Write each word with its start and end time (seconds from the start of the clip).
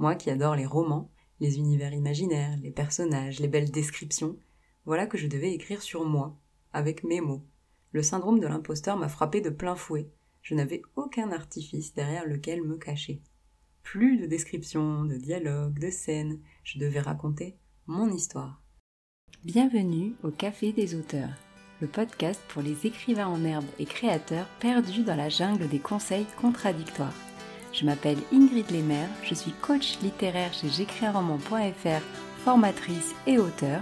Moi 0.00 0.14
qui 0.14 0.30
adore 0.30 0.56
les 0.56 0.64
romans, 0.64 1.10
les 1.40 1.58
univers 1.58 1.92
imaginaires, 1.92 2.56
les 2.62 2.70
personnages, 2.70 3.38
les 3.38 3.48
belles 3.48 3.70
descriptions, 3.70 4.38
voilà 4.86 5.06
que 5.06 5.18
je 5.18 5.26
devais 5.26 5.52
écrire 5.52 5.82
sur 5.82 6.06
moi, 6.06 6.38
avec 6.72 7.04
mes 7.04 7.20
mots. 7.20 7.44
Le 7.92 8.02
syndrome 8.02 8.40
de 8.40 8.46
l'imposteur 8.46 8.96
m'a 8.96 9.10
frappé 9.10 9.42
de 9.42 9.50
plein 9.50 9.76
fouet. 9.76 10.08
Je 10.40 10.54
n'avais 10.54 10.80
aucun 10.96 11.30
artifice 11.32 11.92
derrière 11.92 12.26
lequel 12.26 12.62
me 12.62 12.78
cacher. 12.78 13.20
Plus 13.82 14.16
de 14.16 14.24
descriptions, 14.24 15.04
de 15.04 15.16
dialogues, 15.16 15.78
de 15.78 15.90
scènes, 15.90 16.40
je 16.64 16.78
devais 16.78 17.00
raconter 17.00 17.58
mon 17.86 18.10
histoire. 18.10 18.62
Bienvenue 19.44 20.14
au 20.22 20.30
Café 20.30 20.72
des 20.72 20.94
auteurs, 20.94 21.36
le 21.82 21.86
podcast 21.86 22.40
pour 22.48 22.62
les 22.62 22.86
écrivains 22.86 23.28
en 23.28 23.44
herbe 23.44 23.68
et 23.78 23.84
créateurs 23.84 24.48
perdus 24.60 25.02
dans 25.02 25.16
la 25.16 25.28
jungle 25.28 25.68
des 25.68 25.78
conseils 25.78 26.26
contradictoires. 26.40 27.29
Je 27.72 27.84
m'appelle 27.84 28.18
Ingrid 28.32 28.70
Lemaire, 28.70 29.08
je 29.22 29.34
suis 29.34 29.52
coach 29.52 29.98
littéraire 30.02 30.52
chez 30.52 30.68
j'écrisunroman.fr, 30.68 32.02
formatrice 32.44 33.14
et 33.26 33.38
auteur. 33.38 33.80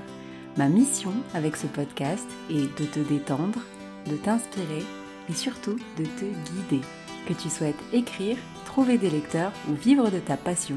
Ma 0.56 0.68
mission 0.68 1.12
avec 1.34 1.56
ce 1.56 1.66
podcast 1.66 2.26
est 2.50 2.78
de 2.78 2.84
te 2.84 3.00
détendre, 3.00 3.60
de 4.06 4.16
t'inspirer 4.16 4.84
et 5.30 5.32
surtout 5.32 5.78
de 5.96 6.04
te 6.04 6.24
guider. 6.24 6.84
Que 7.26 7.32
tu 7.32 7.48
souhaites 7.48 7.82
écrire, 7.92 8.36
trouver 8.66 8.98
des 8.98 9.10
lecteurs 9.10 9.52
ou 9.70 9.74
vivre 9.74 10.10
de 10.10 10.18
ta 10.18 10.36
passion, 10.36 10.76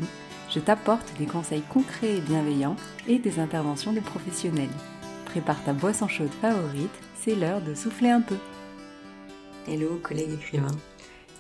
je 0.49 0.59
t'apporte 0.59 1.13
des 1.17 1.25
conseils 1.25 1.63
concrets 1.69 2.17
et 2.17 2.21
bienveillants 2.21 2.75
et 3.07 3.19
des 3.19 3.39
interventions 3.39 3.93
de 3.93 3.99
professionnels. 3.99 4.69
Prépare 5.25 5.63
ta 5.63 5.73
boisson 5.73 6.07
chaude 6.07 6.33
favorite, 6.41 6.99
c'est 7.15 7.35
l'heure 7.35 7.61
de 7.61 7.73
souffler 7.73 8.09
un 8.09 8.21
peu. 8.21 8.37
Hello 9.67 9.99
collègues 10.01 10.33
écrivains. 10.33 10.77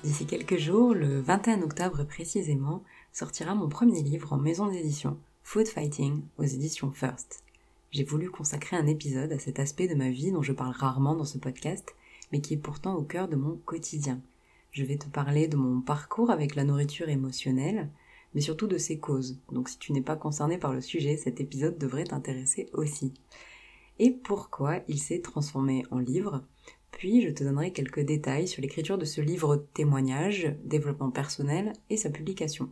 D'ici 0.03 0.25
quelques 0.25 0.57
jours, 0.57 0.95
le 0.95 1.21
21 1.21 1.61
octobre 1.61 2.03
précisément, 2.05 2.83
sortira 3.13 3.53
mon 3.53 3.69
premier 3.69 4.01
livre 4.01 4.33
en 4.33 4.37
maison 4.37 4.65
d'édition, 4.65 5.19
Food 5.43 5.67
Fighting, 5.67 6.23
aux 6.39 6.43
éditions 6.43 6.89
First. 6.89 7.43
J'ai 7.91 8.03
voulu 8.03 8.31
consacrer 8.31 8.75
un 8.75 8.87
épisode 8.87 9.31
à 9.31 9.37
cet 9.37 9.59
aspect 9.59 9.87
de 9.87 9.93
ma 9.93 10.09
vie 10.09 10.31
dont 10.31 10.41
je 10.41 10.53
parle 10.53 10.73
rarement 10.73 11.13
dans 11.13 11.25
ce 11.25 11.37
podcast, 11.37 11.93
mais 12.31 12.41
qui 12.41 12.55
est 12.55 12.57
pourtant 12.57 12.95
au 12.95 13.03
cœur 13.03 13.27
de 13.27 13.35
mon 13.35 13.57
quotidien. 13.57 14.19
Je 14.71 14.83
vais 14.83 14.97
te 14.97 15.07
parler 15.07 15.47
de 15.47 15.55
mon 15.55 15.81
parcours 15.81 16.31
avec 16.31 16.55
la 16.55 16.63
nourriture 16.63 17.09
émotionnelle, 17.09 17.87
mais 18.33 18.41
surtout 18.41 18.67
de 18.67 18.79
ses 18.79 18.97
causes. 18.97 19.37
Donc 19.51 19.69
si 19.69 19.77
tu 19.77 19.93
n'es 19.93 20.01
pas 20.01 20.15
concerné 20.15 20.57
par 20.57 20.73
le 20.73 20.81
sujet, 20.81 21.15
cet 21.15 21.39
épisode 21.39 21.77
devrait 21.77 22.05
t'intéresser 22.05 22.69
aussi. 22.73 23.13
Et 23.99 24.09
pourquoi 24.09 24.79
il 24.87 24.97
s'est 24.97 25.21
transformé 25.21 25.85
en 25.91 25.99
livre, 25.99 26.43
puis 26.91 27.21
je 27.21 27.29
te 27.29 27.43
donnerai 27.43 27.73
quelques 27.73 28.01
détails 28.01 28.47
sur 28.47 28.61
l'écriture 28.61 28.97
de 28.97 29.05
ce 29.05 29.21
livre 29.21 29.57
témoignage, 29.73 30.55
développement 30.63 31.11
personnel 31.11 31.73
et 31.89 31.97
sa 31.97 32.09
publication. 32.09 32.69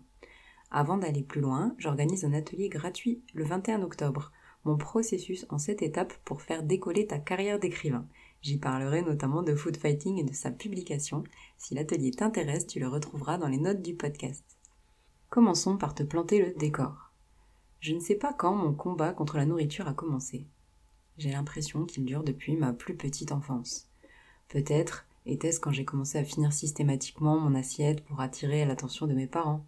Avant 0.72 0.98
d'aller 0.98 1.24
plus 1.24 1.42
loin, 1.42 1.74
j'organise 1.78 2.26
un 2.26 2.34
atelier 2.34 2.70
gratuit 2.70 3.24
le 3.34 3.44
21 3.44 3.82
octobre, 3.82 4.32
mon 4.66 4.78
processus 4.78 5.46
en 5.50 5.58
sept 5.58 5.82
étapes 5.82 6.14
pour 6.26 6.42
faire 6.42 6.64
décoller 6.64 7.08
ta 7.08 7.18
carrière 7.18 7.60
d'écrivain. 7.60 8.06
J'y 8.42 8.58
parlerai 8.58 9.02
notamment 9.02 9.42
de 9.42 9.56
food 9.56 9.78
fighting 9.78 10.20
et 10.20 10.24
de 10.24 10.34
sa 10.34 10.52
publication. 10.52 11.24
Si 11.58 11.74
l'atelier 11.74 12.12
t'intéresse, 12.12 12.68
tu 12.68 12.80
le 12.80 12.88
retrouveras 12.88 13.38
dans 13.38 13.48
les 13.48 13.58
notes 13.58 13.82
du 13.82 13.96
podcast. 13.96 14.44
Commençons 15.30 15.78
par 15.78 15.96
te 15.96 16.04
planter 16.04 16.40
le 16.40 16.54
décor. 16.54 17.12
Je 17.80 17.94
ne 17.94 18.00
sais 18.00 18.16
pas 18.16 18.34
quand 18.34 18.56
mon 18.56 18.74
combat 18.74 19.14
contre 19.14 19.38
la 19.38 19.46
nourriture 19.46 19.88
a 19.88 19.94
commencé. 19.94 20.46
J'ai 21.18 21.32
l'impression 21.32 21.86
qu'il 21.86 22.06
dure 22.06 22.24
depuis 22.24 22.56
ma 22.56 22.74
plus 22.74 22.96
petite 22.96 23.32
enfance. 23.32 23.89
Peut-être 24.50 25.06
était-ce 25.26 25.60
quand 25.60 25.72
j'ai 25.72 25.86
commencé 25.86 26.18
à 26.18 26.24
finir 26.24 26.54
systématiquement 26.54 27.40
mon 27.40 27.56
assiette 27.56 28.04
pour 28.06 28.20
attirer 28.20 28.66
l'attention 28.66 29.06
de 29.06 29.14
mes 29.14 29.28
parents, 29.28 29.66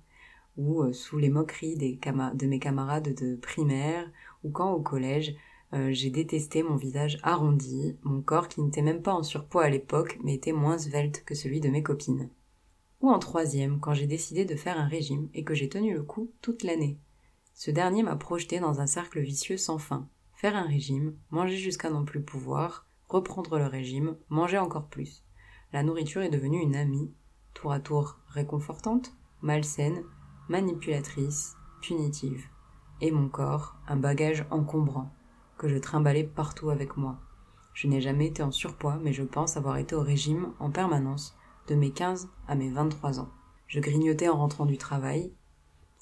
ou 0.58 0.82
euh, 0.82 0.92
sous 0.92 1.18
les 1.18 1.30
moqueries 1.30 1.76
des 1.76 2.00
de 2.34 2.48
mes 2.48 2.60
camarades 2.60 3.14
de 3.14 3.36
primaire, 3.36 4.10
ou 4.44 4.50
quand 4.50 4.72
au 4.72 4.82
collège 4.82 5.36
euh, 5.74 5.92
j'ai 5.92 6.10
détesté 6.10 6.64
mon 6.64 6.76
visage 6.76 7.20
arrondi, 7.24 7.96
mon 8.04 8.22
corps 8.22 8.48
qui 8.48 8.62
n'était 8.62 8.82
même 8.82 9.02
pas 9.02 9.14
en 9.14 9.24
surpoids 9.24 9.64
à 9.64 9.70
l'époque, 9.70 10.18
mais 10.24 10.34
était 10.34 10.52
moins 10.52 10.78
svelte 10.78 11.24
que 11.26 11.36
celui 11.36 11.62
de 11.62 11.70
mes 11.70 11.84
copines. 11.84 12.30
Ou 13.02 13.10
en 13.10 13.20
troisième, 13.20 13.80
quand 13.80 13.94
j'ai 13.94 14.08
décidé 14.08 14.46
de 14.46 14.56
faire 14.56 14.80
un 14.80 14.88
régime 14.88 15.30
et 15.34 15.44
que 15.44 15.54
j'ai 15.54 15.70
tenu 15.70 15.94
le 15.94 16.04
coup 16.04 16.32
toute 16.42 16.64
l'année. 16.64 16.98
Ce 17.54 17.72
dernier 17.72 18.04
m'a 18.04 18.16
projeté 18.16 18.60
dans 18.60 18.82
un 18.82 18.88
cercle 18.88 19.20
vicieux 19.20 19.58
sans 19.58 19.78
fin. 19.78 20.08
Faire 20.34 20.56
un 20.56 20.68
régime, 20.68 21.16
manger 21.30 21.58
jusqu'à 21.58 21.90
n'en 21.90 22.04
plus 22.04 22.22
pouvoir, 22.22 22.88
reprendre 23.12 23.58
le 23.58 23.66
régime, 23.66 24.16
manger 24.30 24.58
encore 24.58 24.88
plus. 24.88 25.24
La 25.74 25.84
nourriture 25.84 26.22
est 26.22 26.30
devenue 26.30 26.62
une 26.62 26.76
amie, 26.76 27.14
tour 27.54 27.72
à 27.72 27.80
tour 27.80 28.18
réconfortante, 28.30 29.14
malsaine, 29.42 30.04
manipulatrice, 30.50 31.56
punitive. 31.82 32.46
Et 33.02 33.12
mon 33.12 33.30
corps, 33.30 33.76
un 33.88 33.98
bagage 33.98 34.46
encombrant 34.50 35.12
que 35.58 35.68
je 35.68 35.78
trimballais 35.78 36.24
partout 36.24 36.70
avec 36.70 36.98
moi. 36.98 37.20
Je 37.74 37.88
n'ai 37.88 38.02
jamais 38.02 38.28
été 38.28 38.44
en 38.44 38.52
surpoids, 38.52 39.00
mais 39.02 39.14
je 39.14 39.24
pense 39.24 39.58
avoir 39.58 39.78
été 39.78 39.96
au 39.96 40.02
régime 40.02 40.54
en 40.60 40.72
permanence, 40.72 41.36
de 41.68 41.76
mes 41.76 41.92
15 41.92 42.30
à 42.48 42.56
mes 42.56 42.70
23 42.70 43.20
ans. 43.20 43.30
Je 43.68 43.80
grignotais 43.80 44.28
en 44.28 44.38
rentrant 44.38 44.66
du 44.66 44.78
travail, 44.78 45.34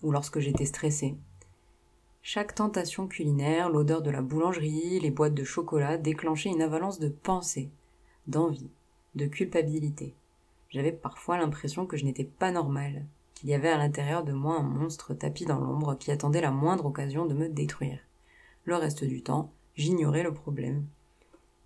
ou 0.02 0.12
lorsque 0.12 0.40
j'étais 0.40 0.66
stressée. 0.66 1.18
Chaque 2.22 2.53
tentation 2.53 3.07
culinaire, 3.07 3.69
l'odeur 3.69 4.02
de 4.02 4.12
la 4.12 4.22
boulangerie, 4.22 5.00
les 5.00 5.09
boîtes 5.09 5.34
de 5.34 5.44
chocolat 5.44 5.97
déclenchaient 5.97 6.50
une 6.50 6.62
avalanche 6.62 7.00
de 7.00 7.07
pensées, 7.09 7.69
d'envie, 8.28 8.69
de 9.16 9.25
culpabilité. 9.25 10.13
J'avais 10.69 10.91
parfois 10.91 11.38
l'impression 11.38 11.85
que 11.85 11.97
je 11.97 12.06
n'étais 12.06 12.25
pas 12.25 12.52
normale, 12.52 13.06
qu'il 13.34 13.50
y 13.50 13.53
avait 13.53 13.69
à 13.69 13.78
l'intérieur 13.78 14.24
de 14.24 14.34
moi 14.34 14.58
un 14.58 14.63
monstre 14.63 15.13
tapis 15.13 15.46
dans 15.46 15.59
l'ombre 15.59 15.96
qui 15.96 16.12
attendait 16.12 16.41
la 16.41 16.52
moindre 16.52 16.85
occasion 16.85 17.25
de 17.25 17.34
me 17.34 17.47
détruire. 17.47 18.00
Le 18.66 18.75
reste 18.75 19.06
du 19.06 19.24
temps, 19.24 19.52
j'ignorais 19.75 20.24
le 20.24 20.34
problème. 20.34 20.85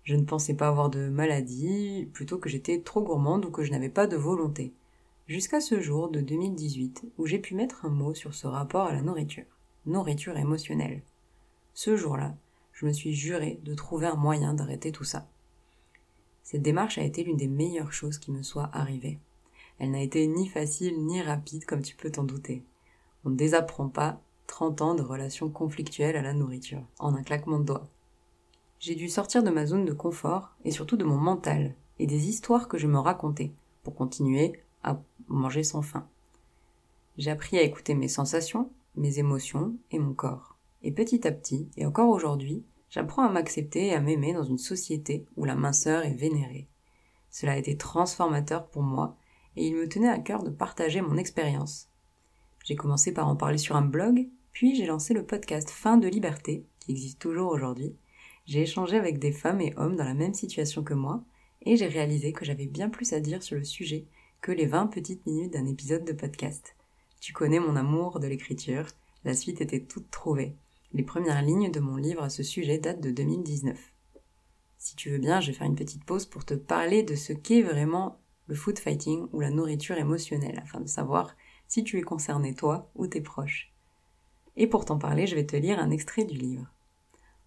Je 0.04 0.14
ne 0.14 0.24
pensais 0.24 0.54
pas 0.54 0.68
avoir 0.68 0.88
de 0.88 1.08
maladie, 1.08 2.08
plutôt 2.12 2.38
que 2.38 2.48
j'étais 2.48 2.80
trop 2.80 3.02
gourmande 3.02 3.44
ou 3.44 3.50
que 3.50 3.64
je 3.64 3.72
n'avais 3.72 3.88
pas 3.88 4.06
de 4.06 4.16
volonté. 4.16 4.72
Jusqu'à 5.26 5.60
ce 5.60 5.80
jour 5.80 6.08
de 6.10 6.20
2018 6.20 7.06
où 7.18 7.26
j'ai 7.26 7.38
pu 7.38 7.54
mettre 7.54 7.84
un 7.84 7.90
mot 7.90 8.14
sur 8.14 8.34
ce 8.34 8.46
rapport 8.46 8.86
à 8.86 8.92
la 8.92 9.02
nourriture. 9.02 9.53
Nourriture 9.86 10.38
émotionnelle. 10.38 11.02
Ce 11.74 11.94
jour-là, 11.94 12.34
je 12.72 12.86
me 12.86 12.92
suis 12.92 13.12
juré 13.12 13.60
de 13.64 13.74
trouver 13.74 14.06
un 14.06 14.14
moyen 14.14 14.54
d'arrêter 14.54 14.92
tout 14.92 15.04
ça. 15.04 15.28
Cette 16.42 16.62
démarche 16.62 16.96
a 16.96 17.02
été 17.02 17.22
l'une 17.22 17.36
des 17.36 17.48
meilleures 17.48 17.92
choses 17.92 18.16
qui 18.16 18.32
me 18.32 18.42
soit 18.42 18.70
arrivée. 18.72 19.18
Elle 19.78 19.90
n'a 19.90 20.00
été 20.00 20.26
ni 20.26 20.48
facile 20.48 21.04
ni 21.04 21.20
rapide 21.20 21.66
comme 21.66 21.82
tu 21.82 21.96
peux 21.96 22.10
t'en 22.10 22.24
douter. 22.24 22.64
On 23.26 23.30
ne 23.30 23.36
désapprend 23.36 23.88
pas 23.88 24.22
30 24.46 24.80
ans 24.80 24.94
de 24.94 25.02
relations 25.02 25.50
conflictuelles 25.50 26.16
à 26.16 26.22
la 26.22 26.32
nourriture, 26.32 26.82
en 26.98 27.14
un 27.14 27.22
claquement 27.22 27.58
de 27.58 27.64
doigts. 27.64 27.88
J'ai 28.78 28.94
dû 28.94 29.10
sortir 29.10 29.42
de 29.42 29.50
ma 29.50 29.66
zone 29.66 29.84
de 29.84 29.92
confort 29.92 30.54
et 30.64 30.70
surtout 30.70 30.96
de 30.96 31.04
mon 31.04 31.18
mental 31.18 31.74
et 31.98 32.06
des 32.06 32.28
histoires 32.28 32.68
que 32.68 32.78
je 32.78 32.86
me 32.86 32.98
racontais 32.98 33.52
pour 33.82 33.94
continuer 33.94 34.60
à 34.82 34.98
manger 35.28 35.62
sans 35.62 35.82
faim. 35.82 36.08
J'ai 37.18 37.30
appris 37.30 37.58
à 37.58 37.62
écouter 37.62 37.94
mes 37.94 38.08
sensations, 38.08 38.70
mes 38.96 39.18
émotions 39.18 39.76
et 39.90 39.98
mon 39.98 40.14
corps. 40.14 40.58
Et 40.82 40.92
petit 40.92 41.26
à 41.26 41.32
petit, 41.32 41.70
et 41.76 41.86
encore 41.86 42.10
aujourd'hui, 42.10 42.64
j'apprends 42.90 43.24
à 43.24 43.30
m'accepter 43.30 43.86
et 43.88 43.94
à 43.94 44.00
m'aimer 44.00 44.34
dans 44.34 44.44
une 44.44 44.58
société 44.58 45.26
où 45.36 45.44
la 45.44 45.54
minceur 45.54 46.04
est 46.04 46.14
vénérée. 46.14 46.68
Cela 47.30 47.52
a 47.52 47.56
été 47.56 47.76
transformateur 47.76 48.68
pour 48.68 48.82
moi 48.82 49.16
et 49.56 49.66
il 49.66 49.74
me 49.74 49.88
tenait 49.88 50.08
à 50.08 50.18
cœur 50.18 50.42
de 50.42 50.50
partager 50.50 51.00
mon 51.00 51.16
expérience 51.16 51.88
j'ai 52.64 52.76
commencé 52.76 53.12
par 53.12 53.28
en 53.28 53.36
parler 53.36 53.58
sur 53.58 53.76
un 53.76 53.82
blog, 53.82 54.26
puis 54.52 54.74
j'ai 54.74 54.86
lancé 54.86 55.12
le 55.12 55.24
podcast 55.24 55.68
Fin 55.68 55.98
de 55.98 56.08
liberté, 56.08 56.64
qui 56.80 56.92
existe 56.92 57.20
toujours 57.20 57.52
aujourd'hui. 57.52 57.94
J'ai 58.46 58.62
échangé 58.62 58.96
avec 58.96 59.18
des 59.18 59.32
femmes 59.32 59.60
et 59.60 59.74
hommes 59.76 59.96
dans 59.96 60.04
la 60.04 60.14
même 60.14 60.32
situation 60.32 60.82
que 60.82 60.94
moi, 60.94 61.22
et 61.60 61.76
j'ai 61.76 61.88
réalisé 61.88 62.32
que 62.32 62.44
j'avais 62.44 62.66
bien 62.66 62.88
plus 62.88 63.12
à 63.12 63.20
dire 63.20 63.42
sur 63.42 63.56
le 63.56 63.64
sujet 63.64 64.06
que 64.40 64.50
les 64.50 64.66
20 64.66 64.86
petites 64.86 65.26
minutes 65.26 65.52
d'un 65.52 65.66
épisode 65.66 66.04
de 66.04 66.12
podcast. 66.12 66.74
Tu 67.24 67.32
connais 67.32 67.58
mon 67.58 67.74
amour 67.74 68.20
de 68.20 68.26
l'écriture, 68.26 68.84
la 69.24 69.32
suite 69.32 69.62
était 69.62 69.80
toute 69.80 70.10
trouvée. 70.10 70.58
Les 70.92 71.02
premières 71.02 71.40
lignes 71.40 71.70
de 71.70 71.80
mon 71.80 71.96
livre 71.96 72.22
à 72.22 72.28
ce 72.28 72.42
sujet 72.42 72.76
datent 72.76 73.00
de 73.00 73.10
2019. 73.10 73.78
Si 74.76 74.94
tu 74.94 75.08
veux 75.08 75.16
bien, 75.16 75.40
je 75.40 75.46
vais 75.46 75.56
faire 75.56 75.66
une 75.66 75.74
petite 75.74 76.04
pause 76.04 76.26
pour 76.26 76.44
te 76.44 76.52
parler 76.52 77.02
de 77.02 77.14
ce 77.14 77.32
qu'est 77.32 77.62
vraiment 77.62 78.18
le 78.46 78.54
food 78.54 78.78
fighting 78.78 79.26
ou 79.32 79.40
la 79.40 79.48
nourriture 79.48 79.96
émotionnelle, 79.96 80.60
afin 80.62 80.82
de 80.82 80.86
savoir 80.86 81.34
si 81.66 81.82
tu 81.82 81.96
es 81.96 82.02
concerné 82.02 82.52
toi 82.52 82.90
ou 82.94 83.06
tes 83.06 83.22
proches. 83.22 83.72
Et 84.58 84.66
pour 84.66 84.84
t'en 84.84 84.98
parler, 84.98 85.26
je 85.26 85.34
vais 85.34 85.46
te 85.46 85.56
lire 85.56 85.78
un 85.78 85.90
extrait 85.90 86.24
du 86.24 86.36
livre. 86.36 86.70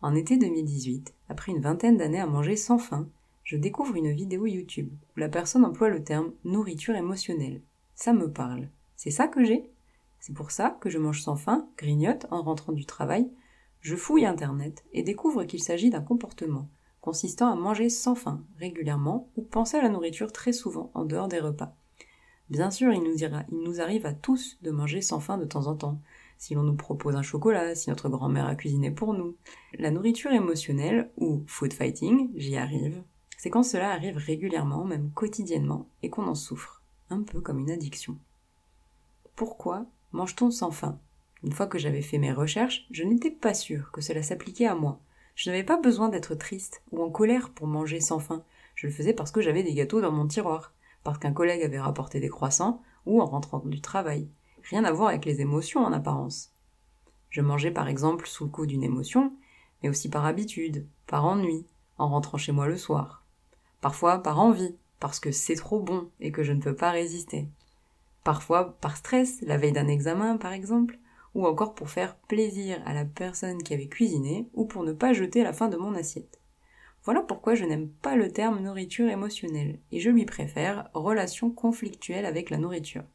En 0.01 0.15
été 0.15 0.37
2018, 0.37 1.13
après 1.29 1.51
une 1.51 1.61
vingtaine 1.61 1.97
d'années 1.97 2.19
à 2.19 2.25
manger 2.25 2.55
sans 2.55 2.79
faim, 2.79 3.07
je 3.43 3.57
découvre 3.57 3.95
une 3.95 4.11
vidéo 4.11 4.47
YouTube 4.47 4.89
où 5.15 5.19
la 5.19 5.29
personne 5.29 5.65
emploie 5.65 5.89
le 5.89 6.03
terme 6.03 6.33
nourriture 6.45 6.95
émotionnelle. 6.95 7.61
Ça 7.93 8.11
me 8.11 8.31
parle. 8.33 8.69
C'est 8.97 9.11
ça 9.11 9.27
que 9.27 9.45
j'ai 9.45 9.71
C'est 10.19 10.33
pour 10.33 10.51
ça 10.51 10.77
que 10.81 10.89
je 10.89 10.97
mange 10.97 11.21
sans 11.21 11.37
faim, 11.37 11.69
grignote 11.77 12.25
en 12.31 12.41
rentrant 12.41 12.73
du 12.73 12.85
travail, 12.85 13.31
je 13.79 13.95
fouille 13.95 14.25
Internet 14.25 14.83
et 14.91 15.03
découvre 15.03 15.45
qu'il 15.45 15.63
s'agit 15.63 15.89
d'un 15.89 16.01
comportement 16.01 16.69
consistant 16.99 17.49
à 17.49 17.55
manger 17.55 17.89
sans 17.89 18.15
faim 18.15 18.43
régulièrement 18.57 19.29
ou 19.37 19.41
penser 19.41 19.77
à 19.77 19.81
la 19.81 19.87
nourriture 19.87 20.33
très 20.33 20.51
souvent 20.51 20.91
en 20.93 21.05
dehors 21.05 21.29
des 21.29 21.39
repas. 21.39 21.73
Bien 22.49 22.69
sûr, 22.69 22.91
il 22.91 23.01
nous, 23.01 23.15
il 23.17 23.63
nous 23.63 23.79
arrive 23.79 24.05
à 24.05 24.13
tous 24.13 24.57
de 24.61 24.71
manger 24.71 25.01
sans 25.01 25.21
faim 25.21 25.37
de 25.37 25.45
temps 25.45 25.67
en 25.67 25.75
temps, 25.75 26.01
si 26.37 26.53
l'on 26.53 26.63
nous 26.63 26.75
propose 26.75 27.15
un 27.15 27.21
chocolat, 27.21 27.75
si 27.75 27.89
notre 27.89 28.09
grand-mère 28.09 28.45
a 28.47 28.55
cuisiné 28.55 28.91
pour 28.91 29.13
nous. 29.13 29.37
La 29.77 29.91
nourriture 29.91 30.31
émotionnelle, 30.31 31.11
ou 31.17 31.43
food 31.47 31.71
fighting, 31.71 32.31
j'y 32.35 32.57
arrive, 32.57 33.03
c'est 33.37 33.49
quand 33.49 33.63
cela 33.63 33.91
arrive 33.91 34.17
régulièrement, 34.17 34.83
même 34.83 35.11
quotidiennement, 35.11 35.87
et 36.03 36.09
qu'on 36.09 36.27
en 36.27 36.35
souffre, 36.35 36.81
un 37.09 37.21
peu 37.21 37.39
comme 37.39 37.59
une 37.59 37.71
addiction. 37.71 38.17
Pourquoi 39.37 39.85
mange-t-on 40.13 40.49
sans 40.49 40.71
faim? 40.71 40.97
Une 41.43 41.51
fois 41.51 41.67
que 41.67 41.77
j'avais 41.77 42.01
fait 42.01 42.17
mes 42.17 42.33
recherches, 42.33 42.87
je 42.89 43.03
n'étais 43.03 43.29
pas 43.29 43.53
sûre 43.53 43.91
que 43.91 44.01
cela 44.01 44.23
s'appliquait 44.23 44.65
à 44.65 44.73
moi. 44.73 44.99
Je 45.35 45.51
n'avais 45.51 45.63
pas 45.63 45.77
besoin 45.77 46.09
d'être 46.09 46.33
triste 46.33 46.81
ou 46.91 47.03
en 47.03 47.11
colère 47.11 47.51
pour 47.51 47.67
manger 47.67 47.99
sans 47.99 48.17
faim. 48.17 48.43
Je 48.73 48.87
le 48.87 48.93
faisais 48.93 49.13
parce 49.13 49.29
que 49.29 49.41
j'avais 49.41 49.61
des 49.61 49.75
gâteaux 49.75 50.01
dans 50.01 50.11
mon 50.11 50.25
tiroir, 50.25 50.73
parce 51.03 51.19
qu'un 51.19 51.33
collègue 51.33 51.61
avait 51.61 51.79
rapporté 51.79 52.19
des 52.19 52.29
croissants, 52.29 52.81
ou 53.05 53.21
en 53.21 53.27
rentrant 53.27 53.59
du 53.59 53.79
travail. 53.79 54.27
Rien 54.63 54.83
à 54.85 54.91
voir 54.91 55.09
avec 55.09 55.25
les 55.25 55.39
émotions 55.39 55.81
en 55.81 55.93
apparence. 55.93 56.51
Je 57.29 57.41
mangeais 57.41 57.69
par 57.69 57.87
exemple 57.87 58.25
sous 58.25 58.45
le 58.45 58.49
coup 58.49 58.65
d'une 58.65 58.83
émotion, 58.83 59.31
mais 59.83 59.89
aussi 59.89 60.09
par 60.09 60.25
habitude, 60.25 60.87
par 61.05 61.25
ennui, 61.25 61.63
en 61.99 62.09
rentrant 62.09 62.39
chez 62.39 62.53
moi 62.53 62.65
le 62.65 62.75
soir. 62.75 63.23
Parfois 63.81 64.17
par 64.17 64.39
envie, 64.39 64.75
parce 64.99 65.19
que 65.19 65.31
c'est 65.31 65.53
trop 65.53 65.79
bon 65.79 66.09
et 66.19 66.31
que 66.31 66.41
je 66.41 66.53
ne 66.53 66.61
peux 66.61 66.75
pas 66.75 66.89
résister. 66.89 67.47
Parfois 68.27 68.77
par 68.81 68.97
stress, 68.97 69.39
la 69.43 69.55
veille 69.55 69.71
d'un 69.71 69.87
examen 69.87 70.35
par 70.35 70.51
exemple, 70.51 70.99
ou 71.33 71.47
encore 71.47 71.73
pour 71.73 71.89
faire 71.89 72.17
plaisir 72.17 72.77
à 72.85 72.93
la 72.93 73.05
personne 73.05 73.63
qui 73.63 73.73
avait 73.73 73.87
cuisiné, 73.87 74.49
ou 74.53 74.65
pour 74.65 74.83
ne 74.83 74.91
pas 74.91 75.13
jeter 75.13 75.43
la 75.43 75.53
fin 75.53 75.69
de 75.69 75.77
mon 75.77 75.95
assiette. 75.95 76.41
Voilà 77.05 77.21
pourquoi 77.21 77.55
je 77.55 77.63
n'aime 77.63 77.87
pas 77.87 78.17
le 78.17 78.29
terme 78.29 78.59
nourriture 78.59 79.07
émotionnelle, 79.07 79.79
et 79.93 80.01
je 80.01 80.09
lui 80.09 80.25
préfère 80.25 80.89
relation 80.93 81.51
conflictuelle 81.51 82.25
avec 82.25 82.49
la 82.49 82.57
nourriture, 82.57 83.05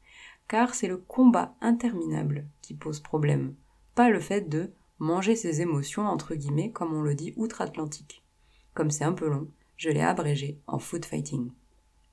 car 0.49 0.75
c'est 0.75 0.88
le 0.88 0.97
combat 0.97 1.56
interminable 1.61 2.47
qui 2.62 2.73
pose 2.73 3.00
problème, 3.00 3.55
pas 3.94 4.09
le 4.09 4.19
fait 4.19 4.49
de 4.49 4.73
manger 4.99 5.37
ses 5.37 5.61
émotions 5.61 6.06
entre 6.06 6.35
guillemets 6.35 6.70
comme 6.70 6.94
on 6.94 7.03
le 7.03 7.14
dit 7.14 7.35
outre-Atlantique. 7.37 8.25
Comme 8.73 8.91
c'est 8.91 9.05
un 9.05 9.12
peu 9.12 9.29
long, 9.29 9.50
je 9.76 9.91
l'ai 9.91 10.00
abrégé 10.00 10.59
en 10.67 10.79
food 10.79 11.05
fighting. 11.05 11.50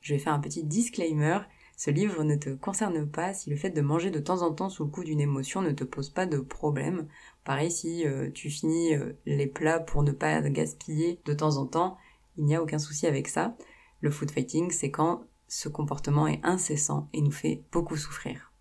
Je 0.01 0.15
vais 0.15 0.19
faire 0.19 0.33
un 0.33 0.41
petit 0.41 0.65
disclaimer 0.65 1.39
ce 1.79 1.91
livre 1.91 2.25
ne 2.25 2.35
te 2.35 2.49
concerne 2.49 3.09
pas 3.09 3.33
si 3.33 3.49
le 3.49 3.55
fait 3.55 3.69
de 3.69 3.79
manger 3.79 4.11
de 4.11 4.19
temps 4.19 4.41
en 4.41 4.53
temps 4.53 4.67
sous 4.67 4.83
le 4.83 4.89
coup 4.89 5.05
d'une 5.05 5.21
émotion 5.21 5.61
ne 5.61 5.71
te 5.71 5.85
pose 5.85 6.09
pas 6.09 6.25
de 6.25 6.39
problème. 6.39 7.07
Pareil, 7.45 7.71
si 7.71 8.05
euh, 8.05 8.29
tu 8.31 8.49
finis 8.49 8.95
euh, 8.95 9.13
les 9.25 9.47
plats 9.47 9.79
pour 9.79 10.03
ne 10.03 10.11
pas 10.11 10.41
gaspiller 10.41 11.21
de 11.23 11.33
temps 11.33 11.55
en 11.55 11.65
temps, 11.65 11.95
il 12.35 12.43
n'y 12.43 12.53
a 12.53 12.61
aucun 12.61 12.79
souci 12.79 13.07
avec 13.07 13.29
ça. 13.29 13.55
Le 14.01 14.11
food 14.11 14.29
fighting, 14.29 14.71
c'est 14.71 14.91
quand 14.91 15.23
ce 15.47 15.69
comportement 15.69 16.27
est 16.27 16.41
incessant 16.43 17.07
et 17.13 17.21
nous 17.21 17.31
fait 17.31 17.63
beaucoup 17.71 17.95
souffrir. 17.95 18.51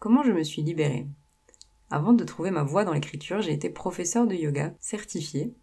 Comment 0.00 0.24
je 0.24 0.32
me 0.32 0.42
suis 0.42 0.62
libérée? 0.62 1.06
Avant 1.90 2.12
de 2.12 2.24
trouver 2.24 2.50
ma 2.50 2.64
voie 2.64 2.84
dans 2.84 2.94
l'écriture, 2.94 3.40
j'ai 3.40 3.52
été 3.52 3.70
professeur 3.70 4.26
de 4.26 4.34
yoga 4.34 4.74
certifié 4.80 5.54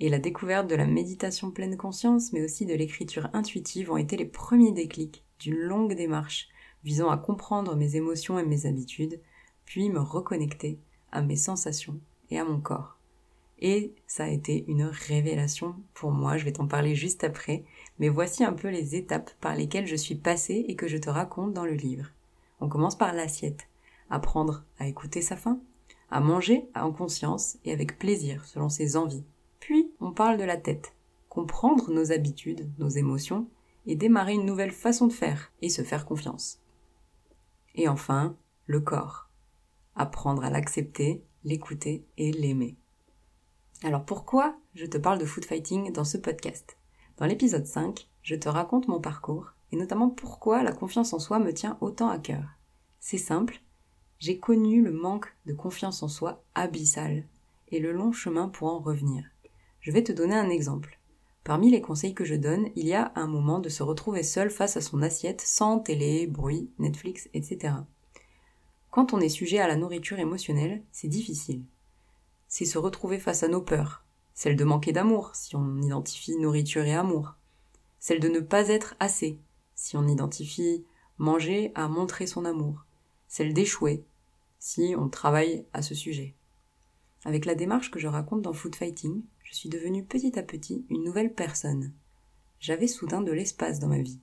et 0.00 0.08
la 0.08 0.18
découverte 0.18 0.70
de 0.70 0.74
la 0.74 0.86
méditation 0.86 1.50
pleine 1.50 1.76
conscience, 1.76 2.32
mais 2.32 2.42
aussi 2.42 2.64
de 2.64 2.74
l'écriture 2.74 3.28
intuitive 3.34 3.92
ont 3.92 3.98
été 3.98 4.16
les 4.16 4.24
premiers 4.24 4.72
déclics 4.72 5.25
d'une 5.38 5.58
longue 5.58 5.94
démarche 5.94 6.48
visant 6.84 7.10
à 7.10 7.18
comprendre 7.18 7.74
mes 7.74 7.96
émotions 7.96 8.38
et 8.38 8.44
mes 8.44 8.66
habitudes, 8.66 9.20
puis 9.64 9.90
me 9.90 9.98
reconnecter 9.98 10.78
à 11.10 11.22
mes 11.22 11.36
sensations 11.36 12.00
et 12.30 12.38
à 12.38 12.44
mon 12.44 12.60
corps. 12.60 12.98
Et 13.58 13.94
ça 14.06 14.24
a 14.24 14.28
été 14.28 14.64
une 14.68 14.84
révélation 14.84 15.76
pour 15.94 16.10
moi, 16.10 16.36
je 16.36 16.44
vais 16.44 16.52
t'en 16.52 16.66
parler 16.66 16.94
juste 16.94 17.24
après, 17.24 17.64
mais 17.98 18.08
voici 18.08 18.44
un 18.44 18.52
peu 18.52 18.68
les 18.68 18.94
étapes 18.94 19.30
par 19.40 19.54
lesquelles 19.54 19.86
je 19.86 19.96
suis 19.96 20.14
passée 20.14 20.64
et 20.68 20.76
que 20.76 20.88
je 20.88 20.98
te 20.98 21.08
raconte 21.08 21.54
dans 21.54 21.64
le 21.64 21.72
livre. 21.72 22.10
On 22.60 22.68
commence 22.68 22.96
par 22.96 23.14
l'assiette, 23.14 23.68
apprendre 24.10 24.64
à 24.78 24.86
écouter 24.86 25.22
sa 25.22 25.36
faim, 25.36 25.58
à 26.10 26.20
manger 26.20 26.68
en 26.74 26.92
conscience 26.92 27.58
et 27.64 27.72
avec 27.72 27.98
plaisir 27.98 28.44
selon 28.44 28.68
ses 28.68 28.96
envies. 28.96 29.24
Puis 29.58 29.90
on 30.00 30.12
parle 30.12 30.36
de 30.36 30.44
la 30.44 30.56
tête, 30.56 30.94
comprendre 31.28 31.90
nos 31.90 32.12
habitudes, 32.12 32.70
nos 32.78 32.88
émotions 32.88 33.48
et 33.86 33.96
démarrer 33.96 34.34
une 34.34 34.46
nouvelle 34.46 34.72
façon 34.72 35.06
de 35.06 35.12
faire 35.12 35.52
et 35.62 35.68
se 35.68 35.82
faire 35.82 36.06
confiance. 36.06 36.60
Et 37.74 37.88
enfin, 37.88 38.36
le 38.66 38.80
corps. 38.80 39.30
Apprendre 39.94 40.44
à 40.44 40.50
l'accepter, 40.50 41.24
l'écouter 41.44 42.06
et 42.16 42.32
l'aimer. 42.32 42.76
Alors 43.82 44.04
pourquoi 44.04 44.58
je 44.74 44.86
te 44.86 44.98
parle 44.98 45.18
de 45.18 45.24
food 45.24 45.44
fighting 45.44 45.92
dans 45.92 46.04
ce 46.04 46.18
podcast? 46.18 46.78
Dans 47.18 47.26
l'épisode 47.26 47.66
5, 47.66 48.08
je 48.22 48.34
te 48.34 48.48
raconte 48.48 48.88
mon 48.88 49.00
parcours 49.00 49.52
et 49.72 49.76
notamment 49.76 50.10
pourquoi 50.10 50.62
la 50.62 50.72
confiance 50.72 51.12
en 51.12 51.18
soi 51.18 51.38
me 51.38 51.52
tient 51.52 51.78
autant 51.80 52.08
à 52.08 52.18
cœur. 52.18 52.44
C'est 52.98 53.18
simple, 53.18 53.60
j'ai 54.18 54.38
connu 54.38 54.82
le 54.82 54.92
manque 54.92 55.34
de 55.44 55.52
confiance 55.52 56.02
en 56.02 56.08
soi 56.08 56.42
abyssal 56.54 57.26
et 57.68 57.80
le 57.80 57.92
long 57.92 58.12
chemin 58.12 58.48
pour 58.48 58.68
en 58.68 58.78
revenir. 58.78 59.24
Je 59.80 59.92
vais 59.92 60.02
te 60.02 60.12
donner 60.12 60.34
un 60.34 60.48
exemple. 60.48 60.98
Parmi 61.46 61.70
les 61.70 61.80
conseils 61.80 62.12
que 62.12 62.24
je 62.24 62.34
donne, 62.34 62.70
il 62.74 62.88
y 62.88 62.94
a 62.94 63.12
un 63.14 63.28
moment 63.28 63.60
de 63.60 63.68
se 63.68 63.84
retrouver 63.84 64.24
seul 64.24 64.50
face 64.50 64.76
à 64.76 64.80
son 64.80 65.00
assiette 65.00 65.40
sans 65.40 65.78
télé, 65.78 66.26
bruit, 66.26 66.72
Netflix, 66.80 67.28
etc. 67.34 67.72
Quand 68.90 69.14
on 69.14 69.20
est 69.20 69.28
sujet 69.28 69.60
à 69.60 69.68
la 69.68 69.76
nourriture 69.76 70.18
émotionnelle, 70.18 70.82
c'est 70.90 71.06
difficile. 71.06 71.62
C'est 72.48 72.64
se 72.64 72.78
retrouver 72.78 73.20
face 73.20 73.44
à 73.44 73.48
nos 73.48 73.60
peurs, 73.62 74.04
celle 74.34 74.56
de 74.56 74.64
manquer 74.64 74.90
d'amour, 74.90 75.36
si 75.36 75.54
on 75.54 75.80
identifie 75.82 76.36
nourriture 76.36 76.84
et 76.84 76.96
amour, 76.96 77.36
celle 78.00 78.18
de 78.18 78.28
ne 78.28 78.40
pas 78.40 78.66
être 78.66 78.96
assez, 78.98 79.38
si 79.76 79.96
on 79.96 80.08
identifie 80.08 80.84
manger 81.16 81.70
à 81.76 81.86
montrer 81.86 82.26
son 82.26 82.44
amour, 82.44 82.86
celle 83.28 83.54
d'échouer, 83.54 84.04
si 84.58 84.96
on 84.98 85.08
travaille 85.08 85.64
à 85.72 85.82
ce 85.82 85.94
sujet. 85.94 86.34
Avec 87.24 87.44
la 87.44 87.54
démarche 87.54 87.92
que 87.92 88.00
je 88.00 88.08
raconte 88.08 88.42
dans 88.42 88.52
Food 88.52 88.74
Fighting, 88.74 89.22
je 89.46 89.54
suis 89.54 89.68
devenue 89.68 90.04
petit 90.04 90.38
à 90.38 90.42
petit 90.42 90.84
une 90.90 91.04
nouvelle 91.04 91.32
personne. 91.32 91.92
J'avais 92.58 92.88
soudain 92.88 93.20
de 93.20 93.30
l'espace 93.30 93.78
dans 93.78 93.86
ma 93.86 94.00
vie, 94.00 94.18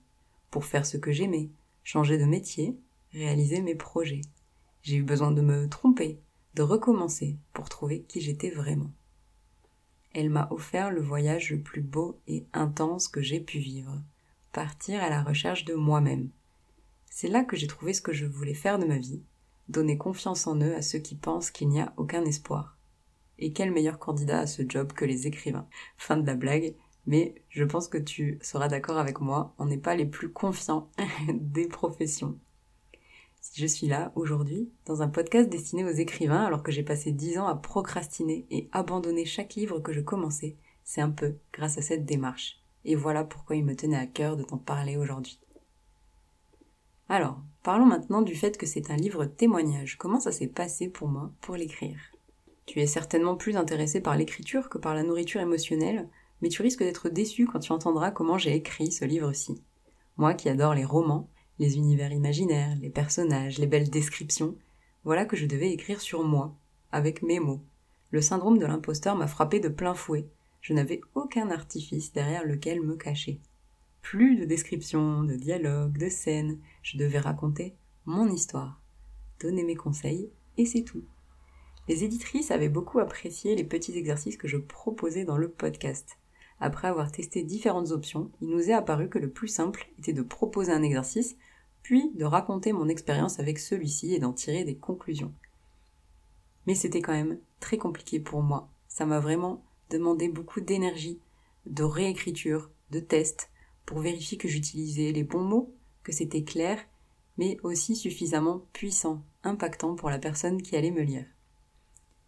pour 0.51 0.65
faire 0.65 0.85
ce 0.85 0.97
que 0.97 1.13
j'aimais, 1.13 1.49
changer 1.83 2.17
de 2.17 2.25
métier, 2.25 2.77
réaliser 3.13 3.61
mes 3.61 3.75
projets. 3.75 4.21
J'ai 4.81 4.97
eu 4.97 5.03
besoin 5.03 5.31
de 5.31 5.41
me 5.41 5.69
tromper, 5.69 6.19
de 6.55 6.61
recommencer, 6.61 7.37
pour 7.53 7.69
trouver 7.69 8.01
qui 8.01 8.19
j'étais 8.19 8.49
vraiment. 8.49 8.91
Elle 10.13 10.29
m'a 10.29 10.49
offert 10.51 10.91
le 10.91 11.01
voyage 11.01 11.51
le 11.51 11.61
plus 11.61 11.81
beau 11.81 12.19
et 12.27 12.45
intense 12.51 13.07
que 13.07 13.21
j'ai 13.21 13.39
pu 13.39 13.59
vivre, 13.59 14.01
partir 14.51 15.01
à 15.01 15.09
la 15.09 15.23
recherche 15.23 15.63
de 15.63 15.73
moi-même. 15.73 16.29
C'est 17.09 17.29
là 17.29 17.45
que 17.45 17.55
j'ai 17.55 17.67
trouvé 17.67 17.93
ce 17.93 18.01
que 18.01 18.13
je 18.13 18.25
voulais 18.25 18.53
faire 18.53 18.77
de 18.77 18.85
ma 18.85 18.97
vie, 18.97 19.21
donner 19.69 19.97
confiance 19.97 20.47
en 20.47 20.59
eux 20.59 20.75
à 20.75 20.81
ceux 20.81 20.99
qui 20.99 21.15
pensent 21.15 21.49
qu'il 21.49 21.69
n'y 21.69 21.79
a 21.79 21.93
aucun 21.95 22.25
espoir. 22.25 22.77
Et 23.39 23.53
quel 23.53 23.71
meilleur 23.71 23.99
candidat 23.99 24.39
à 24.39 24.47
ce 24.47 24.63
job 24.67 24.93
que 24.93 25.05
les 25.05 25.27
écrivains 25.27 25.67
Fin 25.97 26.17
de 26.17 26.25
la 26.25 26.35
blague, 26.35 26.75
mais 27.05 27.35
je 27.49 27.63
pense 27.63 27.87
que 27.87 27.97
tu 27.97 28.39
seras 28.41 28.67
d'accord 28.67 28.97
avec 28.97 29.19
moi, 29.19 29.53
on 29.57 29.65
n'est 29.65 29.77
pas 29.77 29.95
les 29.95 30.05
plus 30.05 30.31
confiants 30.31 30.89
des 31.33 31.67
professions. 31.67 32.37
Si 33.41 33.59
je 33.59 33.67
suis 33.67 33.87
là 33.87 34.13
aujourd'hui, 34.15 34.71
dans 34.85 35.01
un 35.01 35.09
podcast 35.09 35.49
destiné 35.49 35.83
aux 35.83 35.89
écrivains, 35.89 36.45
alors 36.45 36.63
que 36.63 36.71
j'ai 36.71 36.83
passé 36.83 37.11
dix 37.11 37.37
ans 37.37 37.47
à 37.47 37.55
procrastiner 37.55 38.45
et 38.49 38.69
abandonner 38.71 39.25
chaque 39.25 39.55
livre 39.55 39.81
que 39.81 39.91
je 39.91 39.99
commençais, 39.99 40.55
c'est 40.85 41.01
un 41.01 41.09
peu 41.09 41.35
grâce 41.51 41.77
à 41.77 41.81
cette 41.81 42.05
démarche. 42.05 42.61
Et 42.85 42.95
voilà 42.95 43.25
pourquoi 43.25 43.57
il 43.57 43.65
me 43.65 43.75
tenait 43.75 43.97
à 43.97 44.07
cœur 44.07 44.37
de 44.37 44.43
t'en 44.43 44.57
parler 44.57 44.95
aujourd'hui. 44.95 45.39
Alors, 47.09 47.37
parlons 47.63 47.85
maintenant 47.85 48.21
du 48.21 48.33
fait 48.33 48.57
que 48.57 48.65
c'est 48.65 48.91
un 48.91 48.95
livre 48.95 49.25
témoignage. 49.25 49.97
Comment 49.97 50.21
ça 50.21 50.31
s'est 50.31 50.47
passé 50.47 50.87
pour 50.87 51.09
moi 51.09 51.31
pour 51.41 51.55
l'écrire? 51.55 52.12
Tu 52.65 52.79
es 52.79 52.87
certainement 52.87 53.35
plus 53.35 53.57
intéressé 53.57 54.01
par 54.01 54.15
l'écriture 54.15 54.69
que 54.69 54.77
par 54.77 54.95
la 54.95 55.03
nourriture 55.03 55.41
émotionnelle, 55.41 56.07
mais 56.41 56.49
tu 56.49 56.61
risques 56.61 56.83
d'être 56.83 57.09
déçu 57.09 57.45
quand 57.45 57.59
tu 57.59 57.71
entendras 57.71 58.11
comment 58.11 58.37
j'ai 58.37 58.55
écrit 58.55 58.91
ce 58.91 59.05
livre-ci. 59.05 59.61
Moi 60.17 60.33
qui 60.33 60.49
adore 60.49 60.73
les 60.73 60.85
romans, 60.85 61.29
les 61.59 61.77
univers 61.77 62.11
imaginaires, 62.11 62.75
les 62.81 62.89
personnages, 62.89 63.59
les 63.59 63.67
belles 63.67 63.89
descriptions, 63.89 64.55
voilà 65.03 65.25
que 65.25 65.35
je 65.35 65.45
devais 65.45 65.71
écrire 65.71 66.01
sur 66.01 66.23
moi, 66.23 66.55
avec 66.91 67.21
mes 67.21 67.39
mots. 67.39 67.61
Le 68.11 68.21
syndrome 68.21 68.59
de 68.59 68.65
l'imposteur 68.65 69.15
m'a 69.15 69.27
frappé 69.27 69.59
de 69.59 69.69
plein 69.69 69.93
fouet. 69.93 70.27
Je 70.61 70.73
n'avais 70.73 71.01
aucun 71.15 71.49
artifice 71.49 72.13
derrière 72.13 72.45
lequel 72.45 72.81
me 72.81 72.95
cacher. 72.95 73.39
Plus 74.01 74.37
de 74.37 74.45
descriptions, 74.45 75.23
de 75.23 75.35
dialogues, 75.35 75.97
de 75.97 76.09
scènes, 76.09 76.59
je 76.81 76.97
devais 76.97 77.19
raconter 77.19 77.75
mon 78.05 78.29
histoire, 78.29 78.81
donner 79.41 79.63
mes 79.63 79.75
conseils, 79.75 80.29
et 80.57 80.65
c'est 80.65 80.83
tout. 80.83 81.03
Les 81.87 82.03
éditrices 82.03 82.51
avaient 82.51 82.69
beaucoup 82.69 82.99
apprécié 82.99 83.55
les 83.55 83.63
petits 83.63 83.97
exercices 83.97 84.37
que 84.37 84.47
je 84.47 84.57
proposais 84.57 85.25
dans 85.25 85.37
le 85.37 85.49
podcast. 85.49 86.17
Après 86.59 86.87
avoir 86.87 87.11
testé 87.11 87.43
différentes 87.43 87.91
options, 87.91 88.31
il 88.41 88.49
nous 88.49 88.69
est 88.69 88.73
apparu 88.73 89.09
que 89.09 89.19
le 89.19 89.29
plus 89.29 89.49
simple 89.49 89.89
était 89.99 90.13
de 90.13 90.21
proposer 90.21 90.71
un 90.71 90.83
exercice, 90.83 91.35
puis 91.81 92.11
de 92.15 92.23
raconter 92.23 92.71
mon 92.71 92.87
expérience 92.87 93.39
avec 93.39 93.59
celui-ci 93.59 94.13
et 94.13 94.19
d'en 94.19 94.31
tirer 94.31 94.63
des 94.63 94.75
conclusions. 94.75 95.33
Mais 96.65 96.75
c'était 96.75 97.01
quand 97.01 97.11
même 97.11 97.39
très 97.59 97.77
compliqué 97.77 98.19
pour 98.19 98.41
moi. 98.41 98.69
Ça 98.87 99.05
m'a 99.05 99.19
vraiment 99.19 99.63
demandé 99.89 100.29
beaucoup 100.29 100.61
d'énergie, 100.61 101.19
de 101.65 101.83
réécriture, 101.83 102.69
de 102.91 102.99
tests, 102.99 103.49
pour 103.85 103.99
vérifier 103.99 104.37
que 104.37 104.47
j'utilisais 104.47 105.11
les 105.11 105.23
bons 105.23 105.43
mots, 105.43 105.73
que 106.03 106.13
c'était 106.13 106.43
clair 106.43 106.79
mais 107.37 107.57
aussi 107.63 107.95
suffisamment 107.95 108.65
puissant, 108.73 109.23
impactant 109.43 109.95
pour 109.95 110.09
la 110.09 110.19
personne 110.19 110.61
qui 110.61 110.75
allait 110.75 110.91
me 110.91 111.01
lire. 111.01 111.25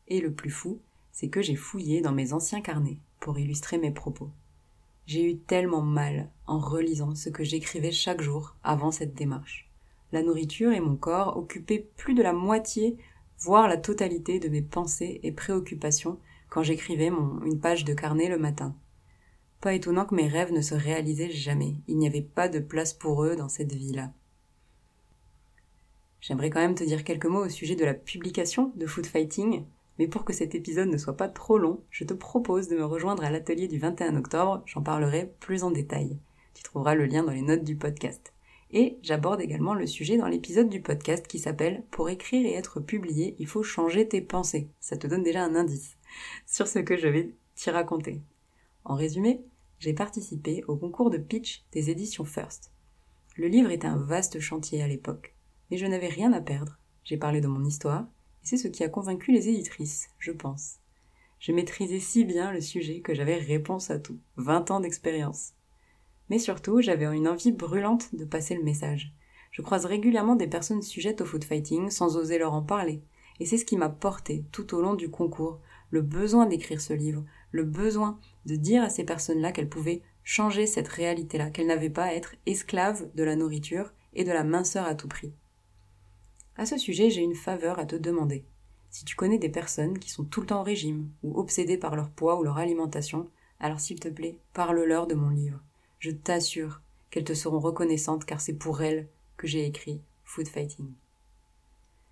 Et 0.07 0.21
le 0.21 0.31
plus 0.31 0.51
fou, 0.51 0.79
c'est 1.11 1.29
que 1.29 1.41
j'ai 1.41 1.55
fouillé 1.55 2.01
dans 2.01 2.11
mes 2.11 2.33
anciens 2.33 2.61
carnets 2.61 2.99
pour 3.19 3.39
illustrer 3.39 3.77
mes 3.77 3.91
propos. 3.91 4.29
J'ai 5.05 5.23
eu 5.23 5.37
tellement 5.37 5.81
mal 5.81 6.29
en 6.47 6.59
relisant 6.59 7.15
ce 7.15 7.29
que 7.29 7.43
j'écrivais 7.43 7.91
chaque 7.91 8.21
jour 8.21 8.55
avant 8.63 8.91
cette 8.91 9.13
démarche. 9.13 9.69
La 10.11 10.23
nourriture 10.23 10.71
et 10.71 10.79
mon 10.79 10.95
corps 10.95 11.37
occupaient 11.37 11.87
plus 11.97 12.13
de 12.13 12.23
la 12.23 12.33
moitié, 12.33 12.97
voire 13.39 13.67
la 13.67 13.77
totalité 13.77 14.39
de 14.39 14.49
mes 14.49 14.61
pensées 14.61 15.19
et 15.23 15.31
préoccupations 15.31 16.19
quand 16.49 16.63
j'écrivais 16.63 17.07
une 17.07 17.59
page 17.59 17.83
de 17.83 17.93
carnet 17.93 18.29
le 18.29 18.37
matin. 18.37 18.75
Pas 19.61 19.73
étonnant 19.73 20.05
que 20.05 20.15
mes 20.15 20.27
rêves 20.27 20.53
ne 20.53 20.61
se 20.61 20.75
réalisaient 20.75 21.31
jamais. 21.31 21.75
Il 21.87 21.97
n'y 21.97 22.07
avait 22.07 22.21
pas 22.21 22.49
de 22.49 22.59
place 22.59 22.93
pour 22.93 23.23
eux 23.23 23.35
dans 23.35 23.49
cette 23.49 23.73
vie-là. 23.73 24.11
J'aimerais 26.21 26.49
quand 26.49 26.59
même 26.59 26.75
te 26.75 26.83
dire 26.83 27.03
quelques 27.03 27.25
mots 27.25 27.45
au 27.45 27.49
sujet 27.49 27.75
de 27.75 27.85
la 27.85 27.93
publication 27.93 28.71
de 28.75 28.87
Food 28.87 29.05
Fighting, 29.05 29.63
mais 29.97 30.07
pour 30.07 30.25
que 30.25 30.33
cet 30.33 30.55
épisode 30.55 30.89
ne 30.89 30.97
soit 30.97 31.17
pas 31.17 31.29
trop 31.29 31.57
long, 31.57 31.83
je 31.89 32.03
te 32.03 32.13
propose 32.13 32.67
de 32.67 32.75
me 32.75 32.85
rejoindre 32.85 33.23
à 33.23 33.29
l'atelier 33.29 33.67
du 33.67 33.79
21 33.79 34.15
octobre, 34.15 34.61
j'en 34.65 34.81
parlerai 34.81 35.33
plus 35.39 35.63
en 35.63 35.71
détail. 35.71 36.17
Tu 36.53 36.63
trouveras 36.63 36.95
le 36.95 37.05
lien 37.05 37.23
dans 37.23 37.31
les 37.31 37.41
notes 37.41 37.63
du 37.63 37.75
podcast. 37.75 38.33
Et 38.71 38.97
j'aborde 39.03 39.41
également 39.41 39.73
le 39.73 39.87
sujet 39.87 40.17
dans 40.17 40.27
l'épisode 40.27 40.69
du 40.69 40.81
podcast 40.81 41.27
qui 41.27 41.39
s'appelle 41.39 41.83
Pour 41.91 42.09
écrire 42.09 42.45
et 42.45 42.53
être 42.53 42.79
publié, 42.79 43.35
il 43.39 43.47
faut 43.47 43.63
changer 43.63 44.07
tes 44.07 44.21
pensées. 44.21 44.69
Ça 44.79 44.97
te 44.97 45.07
donne 45.07 45.23
déjà 45.23 45.43
un 45.43 45.55
indice 45.55 45.97
sur 46.45 46.67
ce 46.67 46.79
que 46.79 46.97
je 46.97 47.07
vais 47.07 47.31
t'y 47.55 47.69
raconter. 47.69 48.21
En 48.83 48.95
résumé, 48.95 49.41
j'ai 49.79 49.93
participé 49.93 50.63
au 50.67 50.75
concours 50.75 51.09
de 51.09 51.17
pitch 51.17 51.63
des 51.71 51.89
éditions 51.89 52.25
First. 52.25 52.71
Le 53.37 53.47
livre 53.47 53.71
était 53.71 53.87
un 53.87 53.97
vaste 53.97 54.39
chantier 54.39 54.81
à 54.81 54.87
l'époque, 54.87 55.35
mais 55.69 55.77
je 55.77 55.85
n'avais 55.85 56.07
rien 56.07 56.33
à 56.33 56.41
perdre. 56.41 56.77
J'ai 57.03 57.17
parlé 57.17 57.41
de 57.41 57.47
mon 57.47 57.63
histoire, 57.63 58.07
c'est 58.45 58.57
ce 58.57 58.67
qui 58.67 58.83
a 58.83 58.89
convaincu 58.89 59.31
les 59.31 59.49
éditrices, 59.49 60.07
je 60.19 60.31
pense. 60.31 60.75
Je 61.39 61.51
maîtrisais 61.51 61.99
si 61.99 62.23
bien 62.25 62.51
le 62.51 62.61
sujet 62.61 63.01
que 63.01 63.13
j'avais 63.13 63.35
réponse 63.35 63.91
à 63.91 63.99
tout. 63.99 64.17
Vingt 64.37 64.71
ans 64.71 64.79
d'expérience. 64.79 65.53
Mais 66.29 66.39
surtout, 66.39 66.81
j'avais 66.81 67.05
une 67.05 67.27
envie 67.27 67.51
brûlante 67.51 68.13
de 68.15 68.25
passer 68.25 68.55
le 68.55 68.63
message. 68.63 69.13
Je 69.51 69.61
croise 69.61 69.85
régulièrement 69.85 70.35
des 70.35 70.47
personnes 70.47 70.81
sujettes 70.81 71.21
au 71.21 71.25
foot 71.25 71.43
fighting 71.43 71.89
sans 71.89 72.17
oser 72.17 72.37
leur 72.37 72.53
en 72.53 72.61
parler. 72.61 73.01
Et 73.39 73.45
c'est 73.45 73.57
ce 73.57 73.65
qui 73.65 73.77
m'a 73.77 73.89
porté 73.89 74.43
tout 74.51 74.73
au 74.75 74.81
long 74.81 74.95
du 74.95 75.09
concours, 75.09 75.59
le 75.89 76.01
besoin 76.01 76.45
d'écrire 76.45 76.81
ce 76.81 76.93
livre, 76.93 77.23
le 77.51 77.63
besoin 77.63 78.19
de 78.45 78.55
dire 78.55 78.83
à 78.83 78.89
ces 78.89 79.03
personnes-là 79.03 79.51
qu'elles 79.51 79.69
pouvaient 79.69 80.01
changer 80.23 80.67
cette 80.67 80.87
réalité-là, 80.87 81.49
qu'elles 81.49 81.67
n'avaient 81.67 81.89
pas 81.89 82.05
à 82.05 82.13
être 82.13 82.35
esclaves 82.45 83.09
de 83.15 83.23
la 83.23 83.35
nourriture 83.35 83.91
et 84.13 84.23
de 84.23 84.31
la 84.31 84.43
minceur 84.43 84.85
à 84.85 84.95
tout 84.95 85.07
prix. 85.07 85.33
À 86.57 86.65
ce 86.65 86.77
sujet, 86.77 87.09
j'ai 87.09 87.21
une 87.21 87.35
faveur 87.35 87.79
à 87.79 87.85
te 87.85 87.95
demander. 87.95 88.45
Si 88.89 89.03
tu 89.03 89.15
connais 89.15 89.37
des 89.37 89.49
personnes 89.49 89.99
qui 89.99 90.09
sont 90.09 90.23
tout 90.23 90.39
le 90.39 90.47
temps 90.47 90.61
au 90.61 90.63
régime 90.63 91.09
ou 91.21 91.37
obsédées 91.37 91.77
par 91.77 91.97
leur 91.97 92.09
poids 92.09 92.39
ou 92.39 92.43
leur 92.43 92.57
alimentation, 92.57 93.29
alors 93.59 93.81
s'il 93.81 93.99
te 93.99 94.07
plaît, 94.07 94.37
parle-leur 94.53 95.05
de 95.05 95.15
mon 95.15 95.29
livre. 95.29 95.59
Je 95.99 96.11
t'assure 96.11 96.81
qu'elles 97.09 97.25
te 97.25 97.33
seront 97.33 97.59
reconnaissantes 97.59 98.25
car 98.25 98.39
c'est 98.39 98.53
pour 98.53 98.81
elles 98.81 99.09
que 99.35 99.47
j'ai 99.47 99.65
écrit 99.65 99.99
Food 100.23 100.47
Fighting. 100.47 100.87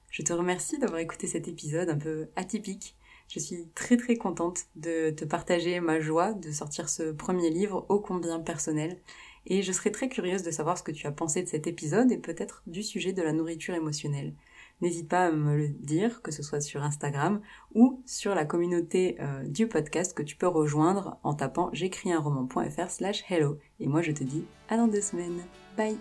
Je 0.09 0.23
te 0.23 0.33
remercie 0.33 0.77
d'avoir 0.77 0.99
écouté 0.99 1.25
cet 1.25 1.47
épisode 1.47 1.89
un 1.89 1.97
peu 1.97 2.27
atypique. 2.35 2.97
Je 3.29 3.39
suis 3.39 3.67
très 3.73 3.95
très 3.95 4.17
contente 4.17 4.65
de 4.75 5.09
te 5.09 5.23
partager 5.23 5.79
ma 5.79 6.01
joie 6.01 6.33
de 6.33 6.51
sortir 6.51 6.89
ce 6.89 7.11
premier 7.11 7.49
livre 7.49 7.85
ô 7.87 7.99
combien 7.99 8.39
personnel 8.41 8.97
et 9.45 9.61
je 9.61 9.71
serais 9.71 9.91
très 9.91 10.09
curieuse 10.09 10.43
de 10.43 10.51
savoir 10.51 10.77
ce 10.77 10.83
que 10.83 10.91
tu 10.91 11.07
as 11.07 11.11
pensé 11.11 11.43
de 11.43 11.47
cet 11.47 11.67
épisode 11.67 12.11
et 12.11 12.17
peut-être 12.17 12.63
du 12.67 12.83
sujet 12.83 13.13
de 13.13 13.21
la 13.21 13.33
nourriture 13.33 13.75
émotionnelle. 13.75 14.33
N'hésite 14.81 15.07
pas 15.07 15.27
à 15.27 15.31
me 15.31 15.55
le 15.55 15.69
dire, 15.69 16.21
que 16.21 16.31
ce 16.31 16.43
soit 16.43 16.61
sur 16.61 16.83
Instagram 16.83 17.41
ou 17.73 18.01
sur 18.05 18.35
la 18.35 18.45
communauté 18.45 19.17
euh, 19.19 19.43
du 19.43 19.67
podcast 19.67 20.13
que 20.13 20.23
tu 20.23 20.35
peux 20.35 20.47
rejoindre 20.47 21.17
en 21.23 21.33
tapant 21.33 21.69
j'écris 21.73 22.11
un 22.11 22.19
roman.fr 22.19 22.89
slash 22.89 23.23
hello. 23.29 23.59
Et 23.79 23.87
moi 23.87 24.01
je 24.01 24.11
te 24.11 24.23
dis 24.23 24.45
à 24.69 24.77
dans 24.77 24.87
deux 24.87 25.01
semaines. 25.01 25.41
Bye 25.77 25.97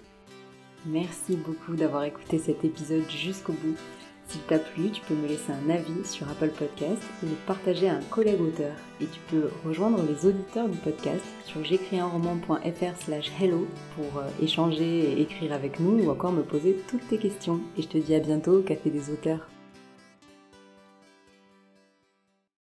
Merci 0.84 1.36
beaucoup 1.36 1.76
d'avoir 1.76 2.02
écouté 2.04 2.38
cet 2.38 2.64
épisode 2.64 3.08
jusqu'au 3.08 3.52
bout. 3.52 3.76
S'il 4.28 4.40
t'a 4.42 4.58
plu, 4.58 4.90
tu 4.90 5.02
peux 5.02 5.14
me 5.14 5.28
laisser 5.28 5.52
un 5.52 5.70
avis 5.70 6.04
sur 6.04 6.28
Apple 6.30 6.50
Podcast 6.50 7.02
et 7.22 7.26
le 7.26 7.34
partager 7.46 7.88
à 7.88 7.96
un 7.96 8.02
collègue 8.02 8.40
auteur. 8.40 8.74
Et 9.00 9.06
tu 9.06 9.20
peux 9.28 9.50
rejoindre 9.66 10.02
les 10.02 10.26
auditeurs 10.26 10.68
du 10.68 10.78
podcast 10.78 11.24
sur 11.44 11.62
j'écrisunroman.fr 11.64 12.96
slash 12.98 13.30
hello 13.40 13.66
pour 13.94 14.20
euh, 14.20 14.28
échanger 14.40 15.12
et 15.12 15.20
écrire 15.20 15.52
avec 15.52 15.80
nous 15.80 16.04
ou 16.04 16.10
encore 16.10 16.32
me 16.32 16.42
poser 16.42 16.76
toutes 16.88 17.06
tes 17.08 17.18
questions. 17.18 17.60
Et 17.76 17.82
je 17.82 17.88
te 17.88 17.98
dis 17.98 18.14
à 18.14 18.20
bientôt 18.20 18.58
au 18.58 18.62
Café 18.62 18.90
des 18.90 19.10
auteurs. 19.10 19.51